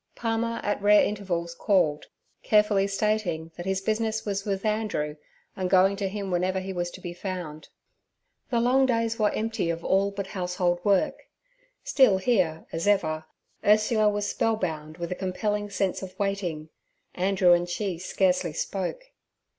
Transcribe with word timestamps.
Palmer 0.15 0.59
at 0.63 0.81
rare 0.81 1.03
intervals 1.03 1.53
called, 1.53 2.07
carefully 2.41 2.87
stating 2.87 3.51
that 3.55 3.67
his 3.67 3.81
business 3.81 4.25
was 4.25 4.45
with 4.45 4.65
Andrew, 4.65 5.15
and 5.55 5.69
going 5.69 5.95
to 5.97 6.09
him 6.09 6.31
wherever 6.31 6.59
he 6.59 6.73
was 6.73 6.89
to 6.89 6.99
be 7.01 7.13
found. 7.13 7.69
The 8.49 8.59
long 8.59 8.87
days 8.87 9.19
were 9.19 9.29
empty 9.29 9.69
of 9.69 9.83
all 9.85 10.09
but 10.09 10.25
household 10.25 10.83
work; 10.83 11.27
still 11.83 12.17
here, 12.17 12.65
as 12.71 12.87
ever, 12.87 13.25
Ursula 13.63 14.09
was 14.09 14.27
spellbound 14.27 14.97
with 14.97 15.11
a 15.11 15.13
compelling 15.13 15.69
sense 15.69 16.01
of 16.01 16.17
waiting, 16.17 16.69
Andrew 17.13 17.53
and 17.53 17.69
she 17.69 17.99
scarcely 17.99 18.53
spoke. 18.53 19.11